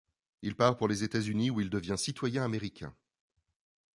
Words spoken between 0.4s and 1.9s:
Il part pour les États-Unis où il